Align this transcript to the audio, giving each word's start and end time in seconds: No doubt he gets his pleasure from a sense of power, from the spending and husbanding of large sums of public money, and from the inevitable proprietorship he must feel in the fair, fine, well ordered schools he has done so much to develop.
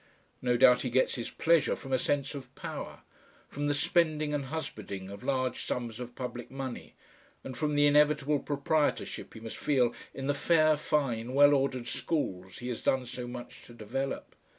No 0.41 0.57
doubt 0.57 0.81
he 0.81 0.89
gets 0.89 1.13
his 1.13 1.29
pleasure 1.29 1.75
from 1.75 1.93
a 1.93 1.99
sense 1.99 2.33
of 2.33 2.55
power, 2.55 3.01
from 3.47 3.67
the 3.67 3.73
spending 3.75 4.33
and 4.33 4.45
husbanding 4.45 5.11
of 5.11 5.21
large 5.21 5.63
sums 5.63 5.99
of 5.99 6.15
public 6.15 6.49
money, 6.49 6.95
and 7.43 7.55
from 7.55 7.75
the 7.75 7.85
inevitable 7.85 8.39
proprietorship 8.39 9.35
he 9.35 9.39
must 9.39 9.57
feel 9.57 9.93
in 10.15 10.25
the 10.25 10.33
fair, 10.33 10.75
fine, 10.75 11.35
well 11.35 11.53
ordered 11.53 11.87
schools 11.87 12.57
he 12.57 12.67
has 12.67 12.81
done 12.81 13.05
so 13.05 13.27
much 13.27 13.61
to 13.65 13.75
develop. 13.75 14.35